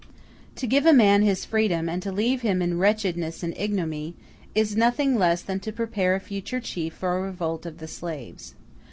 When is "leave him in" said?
2.11-2.79